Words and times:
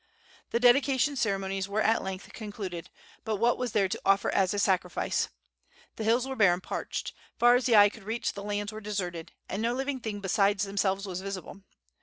The 0.49 0.59
dedication 0.59 1.15
ceremonies 1.15 1.69
were 1.69 1.83
at 1.83 2.01
length 2.03 2.33
concluded; 2.33 2.89
but 3.23 3.35
what 3.35 3.59
was 3.59 3.73
there 3.73 3.87
to 3.87 4.01
offer 4.03 4.31
as 4.31 4.51
a 4.51 4.57
sacrifice? 4.57 5.29
The 5.97 6.03
hills 6.03 6.27
were 6.27 6.35
bare 6.35 6.53
and 6.53 6.63
parched. 6.63 7.13
Far 7.37 7.53
as 7.53 7.67
the 7.67 7.75
eye 7.75 7.89
could 7.89 8.05
reach 8.05 8.33
the 8.33 8.41
lands 8.41 8.71
were 8.71 8.81
deserted, 8.81 9.31
and 9.47 9.61
no 9.61 9.73
living 9.75 9.99
thing 9.99 10.19
beside 10.19 10.57
themselves 10.61 11.05
was 11.05 11.21
visible. 11.21 11.61